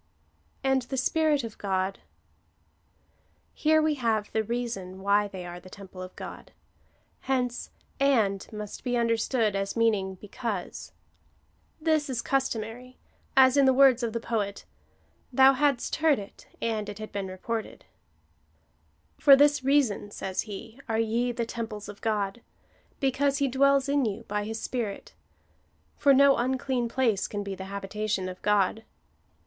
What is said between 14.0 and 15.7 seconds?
of the poet —"Thou